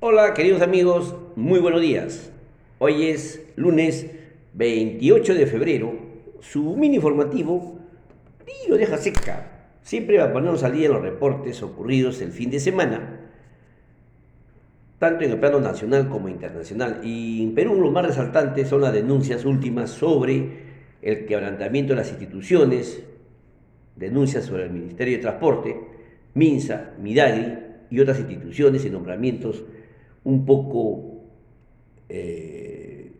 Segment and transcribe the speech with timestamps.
[0.00, 2.30] Hola queridos amigos, muy buenos días.
[2.78, 4.06] Hoy es lunes
[4.54, 5.92] 28 de febrero.
[6.38, 7.80] Su mini informativo
[8.46, 9.66] y lo deja seca.
[9.82, 13.28] Siempre va a ponernos al día en los reportes ocurridos el fin de semana,
[15.00, 17.00] tanto en el plano nacional como internacional.
[17.02, 20.58] Y en Perú lo más resaltante son las denuncias últimas sobre
[21.02, 23.02] el quebrantamiento de las instituciones,
[23.96, 25.76] denuncias sobre el Ministerio de Transporte,
[26.34, 27.58] MINSA, MIDAGRI
[27.90, 29.64] y otras instituciones y nombramientos
[30.28, 31.22] un poco,
[32.10, 33.12] eh,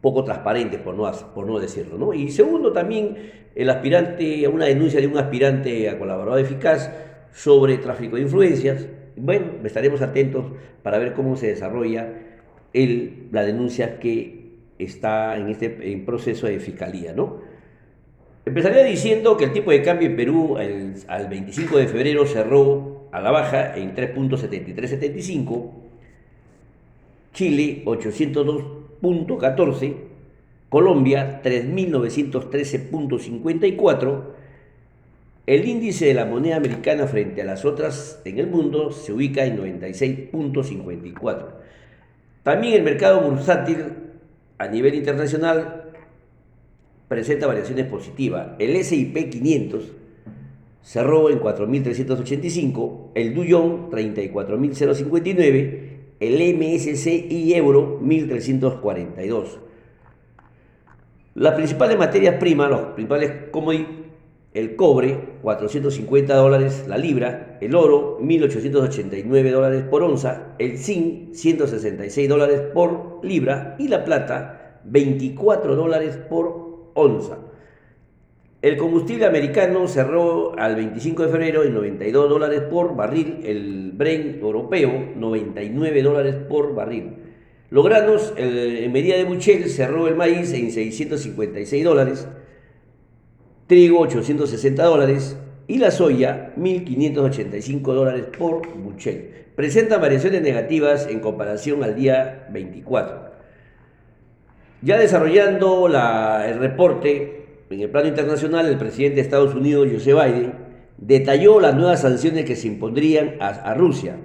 [0.00, 1.96] poco transparentes, por no, por no decirlo.
[1.96, 2.12] ¿no?
[2.12, 3.16] Y segundo, también
[3.54, 6.90] el aspirante, una denuncia de un aspirante a colaborador eficaz
[7.32, 8.88] sobre tráfico de influencias.
[9.16, 10.46] Bueno, estaremos atentos
[10.82, 12.12] para ver cómo se desarrolla
[12.72, 14.46] el, la denuncia que
[14.80, 17.12] está en este en proceso de fiscalía.
[17.12, 17.38] ¿no?
[18.44, 23.20] Empezaría diciendo que el tipo de cambio en Perú al 25 de febrero cerró a
[23.20, 25.86] la baja en 3.7375
[27.36, 29.94] Chile 802.14,
[30.70, 34.22] Colombia 3.913.54,
[35.46, 39.44] el índice de la moneda americana frente a las otras en el mundo se ubica
[39.44, 41.44] en 96.54.
[42.42, 43.84] También el mercado bursátil
[44.56, 45.92] a nivel internacional
[47.06, 48.52] presenta variaciones positivas.
[48.58, 49.92] El SIP 500
[50.82, 59.58] cerró en 4.385, el Duyón 34.059, el MSC y euro 1342.
[61.34, 64.06] Las principales materias primas, los principales commodities,
[64.56, 72.26] el cobre 450 dólares la libra, el oro 1889 dólares por onza, el zinc 166
[72.26, 77.36] dólares por libra y la plata 24 dólares por onza.
[78.66, 84.42] El combustible americano cerró al 25 de febrero en 92 dólares por barril, el Brent
[84.42, 87.12] europeo 99 dólares por barril.
[87.70, 92.26] Los granos, en medida de Buchel cerró el maíz en 656 dólares,
[93.68, 95.38] trigo 860 dólares
[95.68, 99.30] y la soya 1.585 dólares por Buchel.
[99.54, 103.30] Presenta variaciones negativas en comparación al día 24.
[104.82, 110.54] Ya desarrollando el reporte en el plano internacional, el presidente de Estados Unidos, José Biden,
[110.98, 114.16] detalló las nuevas sanciones que se impondrían a, Rusia.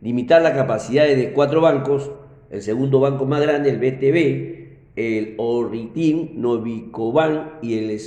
[0.00, 2.10] Limitar la capacidad de cuatro bancos,
[2.50, 8.00] el segundo banco más grande, el BTB, el Oritin, Novikoban y el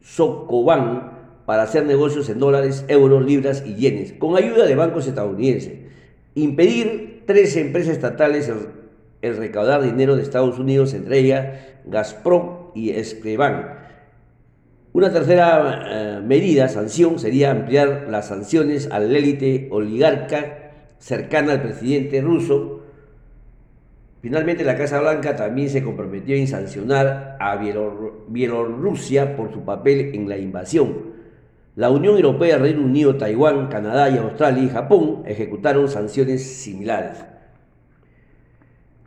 [0.00, 1.12] Sokoban,
[1.44, 5.74] para hacer negocios en dólares, euros, libras y yenes, con ayuda de bancos estadounidenses.
[6.34, 8.50] Impedir tres empresas estatales
[9.20, 13.83] el, recaudar dinero de Estados Unidos, entre ellas Gazprom y Escriban
[14.94, 21.62] una tercera eh, medida, sanción, sería ampliar las sanciones a la élite oligarca cercana al
[21.62, 22.80] presidente ruso.
[24.22, 27.56] Finalmente, la Casa Blanca también se comprometió en sancionar a
[28.28, 31.12] Bielorrusia por su papel en la invasión.
[31.74, 37.24] La Unión Europea, Reino Unido, Taiwán, Canadá y Australia y Japón ejecutaron sanciones similares.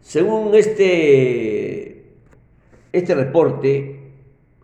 [0.02, 2.12] Según este,
[2.92, 3.97] este reporte,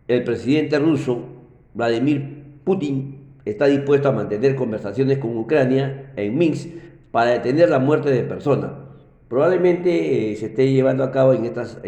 [0.07, 1.19] el presidente ruso,
[1.73, 6.69] Vladimir Putin, está dispuesto a mantener conversaciones con Ucrania en Minsk
[7.11, 8.71] para detener la muerte de personas.
[9.29, 11.79] Probablemente eh, se esté llevando a cabo en, estos,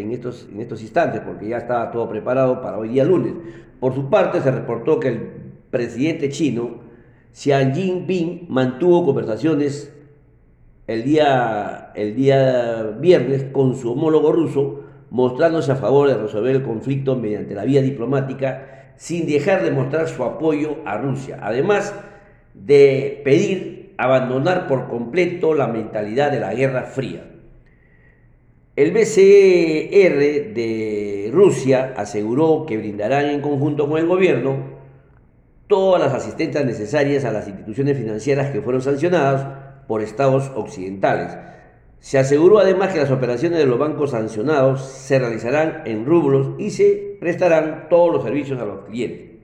[0.82, 3.34] instantes, porque ya estaba todo preparado para hoy día lunes.
[3.78, 5.20] Por su parte, se reportó que el
[5.70, 6.80] presidente chino,
[7.32, 9.92] Xi Jinping, mantuvo conversaciones
[10.86, 11.92] el día
[12.98, 14.85] viernes con su homólogo ruso
[15.16, 20.08] mostrándose a favor de resolver el conflicto mediante la vía diplomática sin dejar de mostrar
[20.08, 21.94] su apoyo a Rusia, además
[22.52, 27.24] de pedir abandonar por completo la mentalidad de la Guerra Fría.
[28.76, 34.76] El BCR de Rusia aseguró que brindarán en conjunto con el gobierno
[35.66, 39.46] todas las asistencias necesarias a las instituciones financieras que fueron sancionadas
[39.88, 41.34] por estados occidentales,
[42.00, 46.70] se aseguró además que las operaciones de los bancos sancionados se realizarán en rublos y
[46.70, 49.36] se prestarán todos los servicios a los clientes.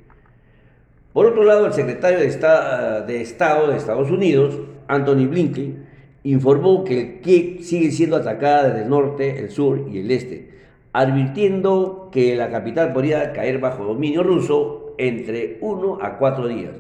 [1.13, 4.59] Por otro lado, el secretario de, Estado de Estados Unidos,
[4.89, 5.87] Anthony Blinken,
[6.25, 10.51] informó que el Kiev sigue siendo atacada desde el norte, el sur y el este,
[10.93, 16.77] advirtiendo que la capital podría caer bajo dominio ruso entre uno a cuatro días.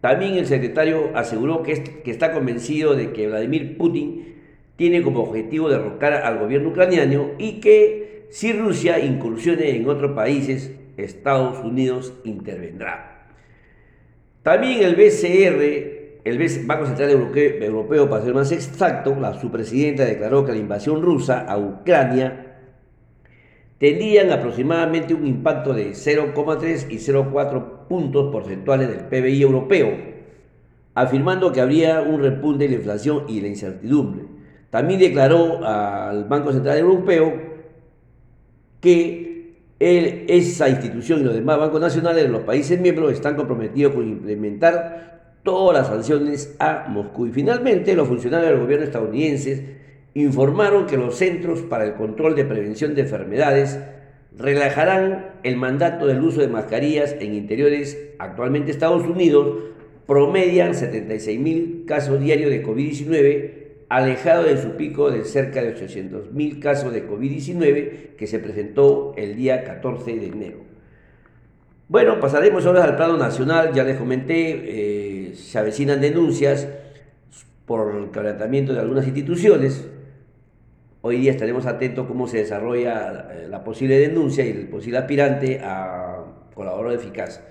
[0.00, 4.33] También el secretario aseguró que, que está convencido de que Vladimir Putin
[4.76, 10.72] tiene como objetivo derrocar al gobierno ucraniano y que si Rusia incursione en otros países,
[10.96, 13.28] Estados Unidos intervendrá.
[14.42, 15.94] También el BCR
[16.24, 21.02] el Banco Central Europeo, para ser más exacto, la su presidenta declaró que la invasión
[21.02, 22.56] rusa a Ucrania
[23.78, 29.90] tendrían aproximadamente un impacto de 0,3 y 0,4 puntos porcentuales del PBI europeo,
[30.94, 34.33] afirmando que habría un repunte de la inflación y la incertidumbre.
[34.74, 37.32] También declaró al Banco Central Europeo
[38.80, 44.02] que esa institución y los demás bancos nacionales de los países miembros están comprometidos con
[44.02, 47.28] implementar todas las sanciones a Moscú.
[47.28, 49.62] Y finalmente, los funcionarios del gobierno estadounidenses
[50.14, 53.78] informaron que los Centros para el Control de Prevención de Enfermedades
[54.36, 57.96] relajarán el mandato del uso de mascarillas en interiores.
[58.18, 59.56] Actualmente Estados Unidos
[60.08, 63.63] promedian 76 mil casos diarios de COVID-19,
[63.96, 69.14] alejado de su pico de cerca de 800 mil casos de COVID-19 que se presentó
[69.16, 70.58] el día 14 de enero.
[71.88, 76.66] Bueno, pasaremos ahora al plano nacional, ya les comenté, eh, se avecinan denuncias
[77.66, 79.86] por el quebrantamiento de algunas instituciones,
[81.06, 84.96] Hoy día estaremos atentos a cómo se desarrolla eh, la posible denuncia y el posible
[84.96, 86.24] aspirante a
[86.54, 87.42] colaborador eficaz.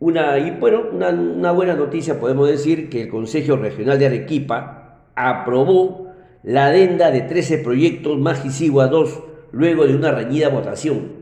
[0.00, 6.12] Una, y bueno, una, buena noticia podemos decir que el Consejo Regional de Arequipa aprobó
[6.42, 11.12] la adenda de 13 proyectos Magisigua 2 luego de una reñida votación.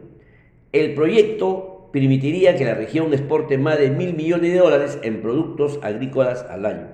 [0.72, 5.78] El proyecto permitiría que la región exporte más de mil millones de dólares en productos
[5.82, 6.88] agrícolas al año.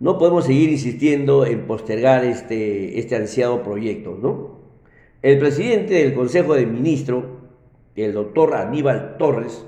[0.00, 4.60] No podemos seguir insistiendo en postergar este, este ansiado proyecto, ¿no?
[5.20, 7.24] El presidente del Consejo de Ministros,
[7.94, 9.66] el doctor Aníbal Torres,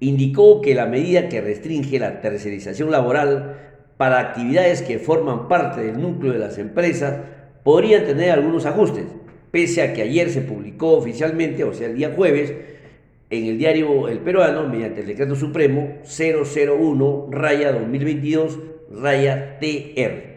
[0.00, 3.56] indicó que la medida que restringe la tercerización laboral
[3.98, 7.20] para actividades que forman parte del núcleo de las empresas
[7.62, 9.04] podría tener algunos ajustes,
[9.50, 12.54] pese a que ayer se publicó oficialmente, o sea, el día jueves,
[13.28, 18.58] en el diario El Peruano, mediante el decreto supremo 001 raya 2022
[18.90, 20.30] raya TR.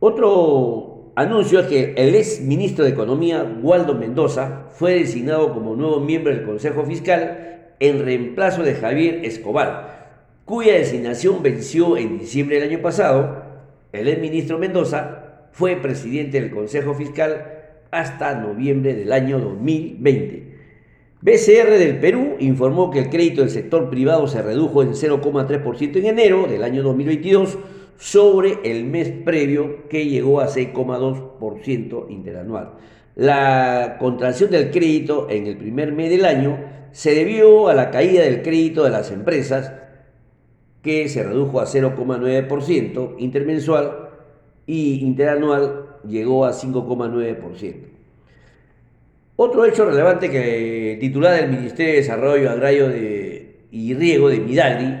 [0.00, 6.00] Otro anuncio es que el ex ministro de Economía, Waldo Mendoza, fue designado como nuevo
[6.00, 10.12] miembro del Consejo Fiscal en reemplazo de Javier Escobar,
[10.44, 13.42] cuya designación venció en diciembre del año pasado.
[13.92, 17.44] El ex ministro Mendoza fue presidente del Consejo Fiscal
[17.90, 20.52] hasta noviembre del año 2020.
[21.22, 26.06] BCR del Perú informó que el crédito del sector privado se redujo en 0,3% en
[26.06, 27.58] enero del año 2022
[27.98, 32.74] sobre el mes previo que llegó a 6,2% interanual.
[33.14, 36.58] La contracción del crédito en el primer mes del año
[36.92, 39.72] se debió a la caída del crédito de las empresas
[40.82, 44.08] que se redujo a 0,9% intermensual
[44.66, 47.74] y interanual llegó a 5,9%.
[49.36, 52.90] Otro hecho relevante que titular del Ministerio de Desarrollo Agrario
[53.70, 54.94] y Riego de Midaldi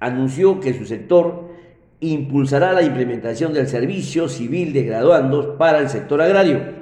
[0.00, 1.48] anunció que su sector
[2.00, 6.77] impulsará la implementación del servicio civil de graduandos para el sector agrario,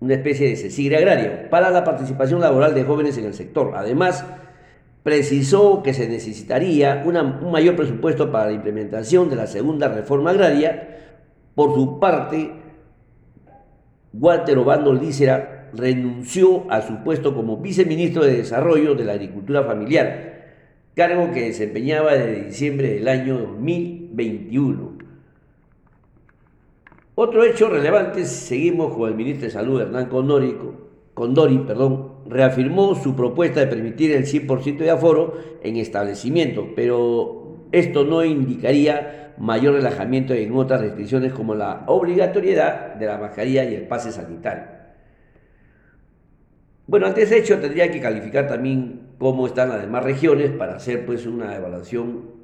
[0.00, 3.72] una especie de CECIGRE agrario, para la participación laboral de jóvenes en el sector.
[3.74, 4.24] Además,
[5.02, 10.98] precisó que se necesitaría un mayor presupuesto para la implementación de la segunda reforma agraria.
[11.54, 12.52] Por su parte,
[14.12, 20.46] Walter Obando Lícera renunció a su puesto como viceministro de Desarrollo de la Agricultura Familiar,
[20.94, 24.97] cargo que desempeñaba desde diciembre del año 2021.
[27.20, 30.56] Otro hecho relevante, seguimos con el ministro de Salud, Hernán Condori,
[31.14, 38.04] Condori perdón, reafirmó su propuesta de permitir el 100% de aforo en establecimiento, pero esto
[38.04, 43.88] no indicaría mayor relajamiento en otras restricciones como la obligatoriedad de la mascarilla y el
[43.88, 44.66] pase sanitario.
[46.86, 51.04] Bueno, ante ese hecho tendría que calificar también cómo están las demás regiones para hacer
[51.04, 52.37] pues una evaluación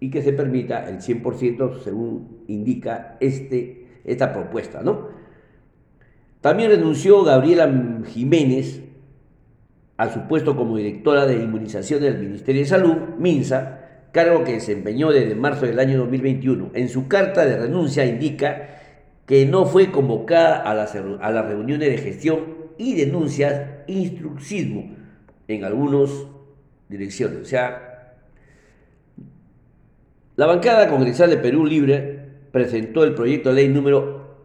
[0.00, 5.08] y que se permita el 100% según indica este, esta propuesta, ¿no?
[6.40, 8.82] También renunció Gabriela Jiménez
[9.96, 15.10] a su puesto como directora de inmunización del Ministerio de Salud, MINSA, cargo que desempeñó
[15.10, 16.70] desde marzo del año 2021.
[16.74, 18.68] En su carta de renuncia indica
[19.26, 22.40] que no fue convocada a las, a las reuniones de gestión
[22.78, 24.94] y denuncias instruccismo
[25.48, 26.10] en algunas
[26.88, 27.38] direcciones.
[27.40, 27.85] O sea,
[30.36, 32.20] la bancada congresal de Perú Libre
[32.52, 34.36] presentó el proyecto de ley número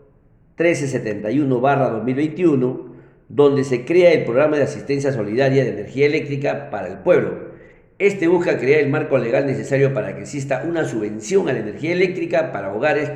[0.58, 2.86] 1371-2021,
[3.28, 7.52] donde se crea el programa de asistencia solidaria de energía eléctrica para el pueblo.
[8.00, 11.92] Este busca crear el marco legal necesario para que exista una subvención a la energía
[11.92, 13.12] eléctrica para hogares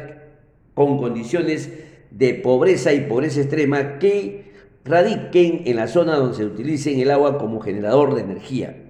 [0.74, 1.72] con condiciones
[2.12, 4.52] de pobreza y pobreza extrema que
[4.84, 8.85] radiquen en la zona donde se utilice el agua como generador de energía.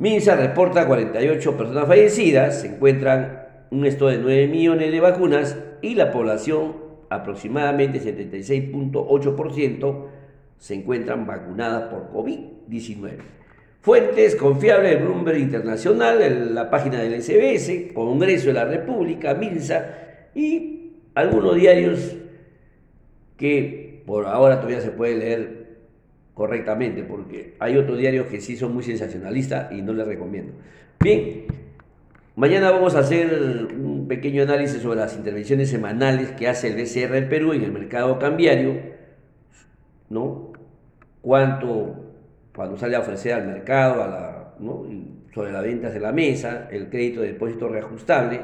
[0.00, 5.94] MINSA reporta 48 personas fallecidas, se encuentran un esto de 9 millones de vacunas y
[5.94, 6.74] la población,
[7.10, 10.06] aproximadamente 76.8%,
[10.56, 13.18] se encuentran vacunadas por COVID-19.
[13.82, 20.92] Fuentes confiables del Bloomberg Internacional, la página del SBS, Congreso de la República, MINSA y
[21.14, 22.16] algunos diarios
[23.36, 25.59] que por ahora todavía se puede leer
[26.34, 30.52] correctamente, porque hay otros diarios que sí son muy sensacionalistas y no les recomiendo.
[31.00, 31.46] Bien,
[32.36, 37.12] mañana vamos a hacer un pequeño análisis sobre las intervenciones semanales que hace el BCR
[37.12, 38.80] del Perú en el mercado cambiario,
[40.08, 40.52] ¿no?
[41.20, 42.10] Cuánto
[42.54, 44.54] cuando sale a ofrecer al mercado, a la,
[45.34, 48.40] sobre las ventas de la mesa, el crédito de depósito reajustable,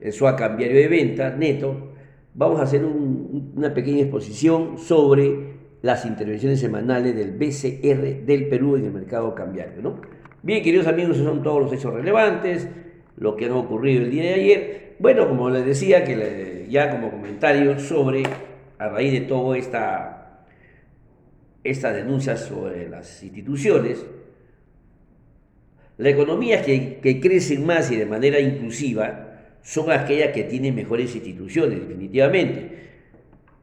[0.00, 1.92] el SUA cambiario de ventas neto,
[2.34, 5.53] vamos a hacer una pequeña exposición sobre
[5.84, 9.82] las intervenciones semanales del BCR del Perú en el mercado cambiario.
[9.82, 10.00] ¿no?
[10.42, 12.66] Bien, queridos amigos, esos son todos los hechos relevantes,
[13.18, 14.94] lo que han ocurrido el día de ayer.
[14.98, 18.22] Bueno, como les decía, que ya como comentario sobre,
[18.78, 20.46] a raíz de todo esta
[21.64, 24.06] estas denuncias sobre las instituciones,
[25.98, 31.14] las economías que, que, crecen más y de manera inclusiva son aquellas que tienen mejores
[31.14, 32.84] instituciones, definitivamente.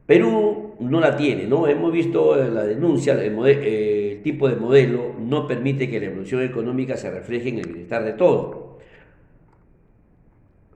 [0.06, 1.66] Perú no la tiene, ¿no?
[1.66, 7.10] Hemos visto la denuncia, el, tipo de modelo no permite que la evolución económica se
[7.10, 8.56] refleje en el bienestar de todos.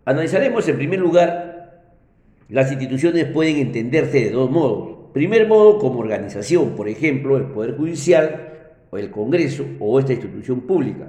[0.04, 1.92] Analizaremos en primer lugar,
[2.48, 7.74] las instituciones pueden entenderse de dos modos Primer modo, como organización, por ejemplo, el Poder
[7.74, 8.52] Judicial,
[8.90, 11.08] o el Congreso, o esta institución pública.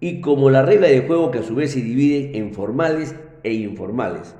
[0.00, 3.52] Y como la regla de juego que a su vez se divide en formales e
[3.52, 4.34] informales.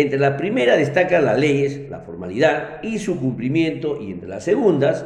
[0.00, 5.04] Entre la primera destacan las leyes, la formalidad y su cumplimiento, y entre las segundas,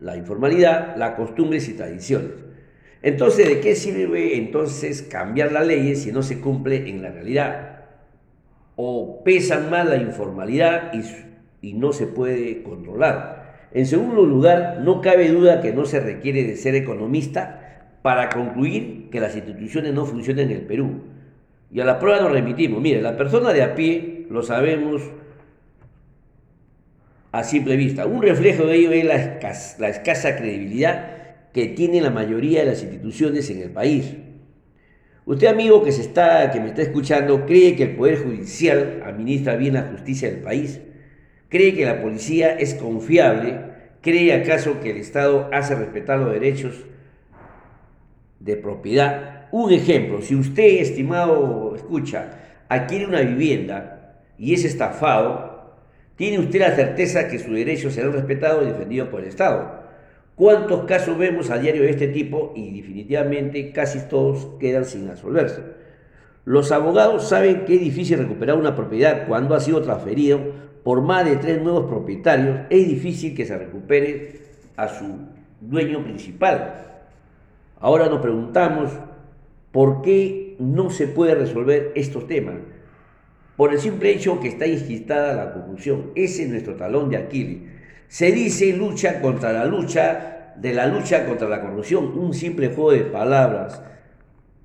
[0.00, 2.32] la informalidad, las costumbres y tradiciones.
[3.00, 7.84] Entonces, ¿de qué sirve entonces cambiar las leyes si no se cumple en la realidad?
[8.76, 10.92] ¿O pesan más la informalidad
[11.62, 13.70] y no se puede controlar.
[13.72, 19.08] En segundo lugar, no cabe duda que no se requiere de ser economista para concluir
[19.10, 21.00] que las instituciones no funcionan en el Perú.
[21.72, 22.82] Y a la prueba nos remitimos.
[22.82, 25.02] Mire, la persona de a pie lo sabemos
[27.32, 28.06] a simple vista.
[28.06, 32.66] Un reflejo de ello es la escasa, la escasa credibilidad que tiene la mayoría de
[32.66, 34.14] las instituciones en el país.
[35.26, 39.56] Usted, amigo que, se está, que me está escuchando, cree que el Poder Judicial administra
[39.56, 40.80] bien la justicia del país
[41.54, 43.60] ¿Cree que la policía es confiable?
[44.00, 46.84] ¿Cree acaso que el Estado hace respetar los derechos
[48.40, 49.46] de propiedad?
[49.52, 53.93] Un ejemplo, si usted, estimado, escucha, adquiere una vivienda
[54.38, 55.74] y es estafado,
[56.16, 59.84] ¿tiene usted la certeza que sus derechos serán respetados y defendidos por el Estado?
[60.34, 62.52] ¿Cuántos casos vemos a diario de este tipo?
[62.56, 65.62] Y definitivamente casi todos quedan sin resolverse.
[66.44, 70.40] Los abogados saben que es difícil recuperar una propiedad cuando ha sido transferido
[70.84, 74.40] por más de tres nuevos propietarios, es difícil que se recupere
[74.76, 75.16] a su
[75.60, 76.74] dueño principal.
[77.80, 78.90] Ahora nos preguntamos
[79.72, 82.56] por qué no se puede resolver estos temas.
[83.56, 86.10] Por el simple hecho que está inscritada la corrupción.
[86.14, 87.58] Ese es nuestro talón de Aquiles.
[88.08, 92.92] Se dice lucha contra la lucha, de la lucha contra la corrupción, un simple juego
[92.92, 93.82] de palabras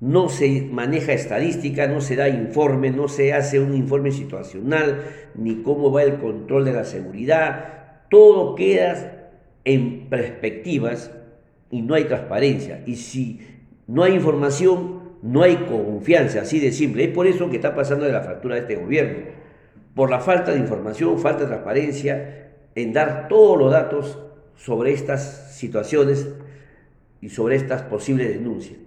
[0.00, 5.04] no se maneja estadística, no se da informe, no se hace un informe situacional,
[5.34, 9.30] ni cómo va el control de la seguridad, todo queda
[9.64, 11.12] en perspectivas
[11.70, 12.82] y no hay transparencia.
[12.86, 13.40] Y si
[13.86, 17.04] no hay información, no hay confianza, así de simple.
[17.04, 19.18] Es por eso que está pasando de la factura de este gobierno,
[19.94, 24.18] por la falta de información, falta de transparencia en dar todos los datos
[24.56, 26.28] sobre estas situaciones
[27.20, 28.78] y sobre estas posibles denuncias.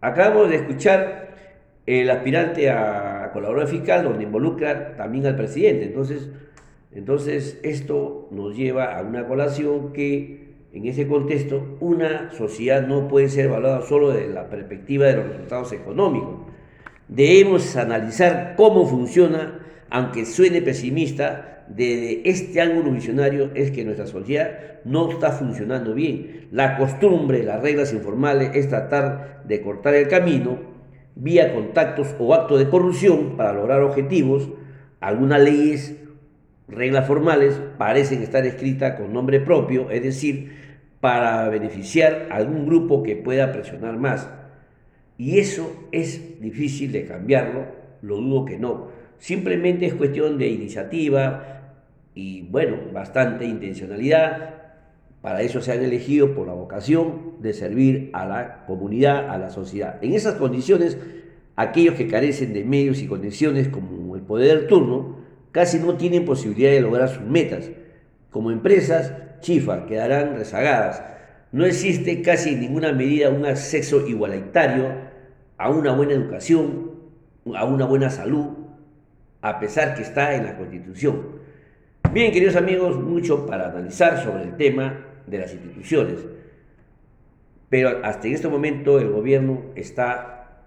[0.00, 1.34] Acabamos de escuchar
[1.86, 5.86] el aspirante a colaborador fiscal, donde involucra también al presidente.
[5.86, 6.28] Entonces,
[6.94, 10.43] entonces, esto nos lleva a una colación que,
[10.74, 15.28] en ese contexto, una sociedad no puede ser evaluada solo desde la perspectiva de los
[15.28, 16.40] resultados económicos.
[17.06, 24.50] Debemos analizar cómo funciona, aunque suene pesimista, desde este ángulo visionario es que nuestra sociedad
[24.84, 26.48] no está funcionando bien.
[26.50, 30.58] La costumbre, las reglas informales es tratar de cortar el camino
[31.14, 34.48] vía contactos o actos de corrupción para lograr objetivos.
[35.00, 35.94] Algunas leyes,
[36.66, 40.63] reglas formales, parecen estar escritas con nombre propio, es decir,
[41.04, 44.26] para beneficiar a algún grupo que pueda presionar más.
[45.18, 47.66] Y eso es difícil de cambiarlo,
[48.00, 48.88] lo dudo que no.
[49.18, 51.74] Simplemente es cuestión de iniciativa
[52.14, 54.54] y, bueno, bastante intencionalidad
[55.20, 59.50] Para eso se han elegido por la vocación de servir a la comunidad, a la
[59.50, 60.02] sociedad.
[60.02, 60.96] En esas condiciones,
[61.54, 65.18] aquellos que carecen de medios y condiciones como el poder turno,
[65.52, 67.70] casi no tienen posibilidad de lograr sus metas.
[68.34, 71.04] Como empresas, chifa, quedarán rezagadas.
[71.52, 74.88] No existe casi en ninguna medida un acceso igualitario
[75.56, 76.90] a una buena educación,
[77.54, 78.48] a una buena salud,
[79.40, 81.26] a pesar que está en la Constitución.
[82.12, 84.98] Bien, queridos amigos, mucho para analizar sobre el tema
[85.28, 86.26] de las instituciones.
[87.68, 90.64] Pero hasta en este momento el gobierno está,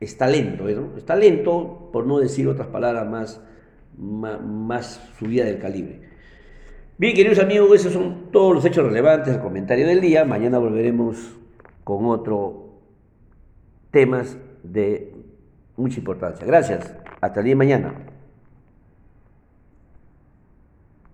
[0.00, 0.96] está lento, ¿no?
[0.96, 3.42] Está lento, por no decir otras palabras más,
[3.98, 6.15] más, más subida del calibre.
[6.98, 10.24] Bien, queridos amigos, esos son todos los hechos relevantes del comentario del día.
[10.24, 11.36] Mañana volveremos
[11.84, 12.54] con otros
[13.90, 15.14] temas de
[15.76, 16.46] mucha importancia.
[16.46, 16.96] Gracias.
[17.20, 17.94] Hasta el día de mañana.